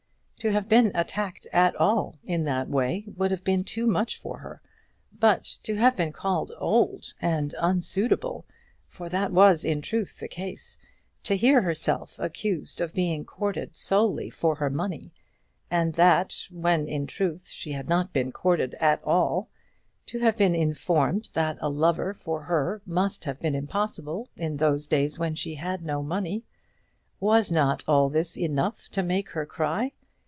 To 0.43 0.51
have 0.51 0.67
been 0.67 0.91
attacked 0.95 1.45
at 1.53 1.75
all 1.75 2.15
in 2.23 2.45
that 2.45 2.67
way 2.67 3.05
would 3.15 3.29
have 3.29 3.43
been 3.43 3.63
too 3.63 3.85
much 3.85 4.17
for 4.17 4.39
her, 4.39 4.59
but 5.13 5.43
to 5.61 5.75
have 5.75 5.95
been 5.97 6.11
called 6.11 6.51
old 6.57 7.13
and 7.21 7.53
unsuitable 7.59 8.47
for 8.87 9.07
that 9.09 9.31
was, 9.31 9.63
in 9.63 9.83
truth, 9.83 10.19
the 10.19 10.27
case; 10.27 10.79
to 11.25 11.35
hear 11.37 11.61
herself 11.61 12.17
accused 12.17 12.81
of 12.81 12.91
being 12.95 13.23
courted 13.23 13.75
solely 13.75 14.31
for 14.31 14.55
her 14.55 14.71
money, 14.71 15.11
and 15.69 15.93
that 15.93 16.47
when 16.49 16.87
in 16.87 17.05
truth 17.05 17.47
she 17.47 17.73
had 17.73 17.87
not 17.87 18.11
been 18.11 18.31
courted 18.31 18.73
at 18.79 18.99
all; 19.03 19.47
to 20.07 20.17
have 20.21 20.39
been 20.39 20.55
informed 20.55 21.29
that 21.33 21.59
a 21.61 21.69
lover 21.69 22.15
for 22.15 22.41
her 22.45 22.81
must 22.87 23.25
have 23.25 23.39
been 23.39 23.53
impossible 23.53 24.27
in 24.35 24.57
those 24.57 24.87
days 24.87 25.19
when 25.19 25.35
she 25.35 25.53
had 25.53 25.83
no 25.85 26.01
money! 26.01 26.43
was 27.19 27.51
not 27.51 27.83
all 27.87 28.09
this 28.09 28.35
enough 28.35 28.89
to 28.89 29.03
make 29.03 29.29
her 29.29 29.45
cry? 29.45 29.91